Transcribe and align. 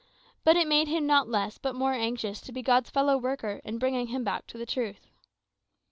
But 0.43 0.57
it 0.57 0.67
made 0.67 0.87
him, 0.87 1.05
not 1.05 1.29
less, 1.29 1.59
but 1.59 1.75
more 1.75 1.93
anxious 1.93 2.41
to 2.41 2.51
be 2.51 2.63
God's 2.63 2.89
fellow 2.89 3.19
worker 3.19 3.61
in 3.63 3.77
bringing 3.77 4.07
him 4.07 4.23
back 4.23 4.47
to 4.47 4.57
the 4.57 4.65
truth. 4.65 5.05